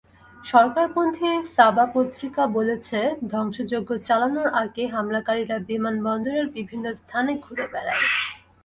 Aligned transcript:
সরকারপন্থী 0.43 1.29
Sabah 1.55 1.87
পত্রিকা 1.95 2.43
বলেছে, 2.57 2.99
ধ্বংসযজ্ঞ 3.31 3.89
চালানোর 4.07 4.49
আগে 4.63 4.83
হামলাকারীরা 4.87 5.57
বিমানবন্দরের 5.69 6.45
বিভিন্ন 6.55 6.85
স্থানে 7.01 7.31
ঘুরে 7.45 7.65
বেড়ায়। 7.73 8.05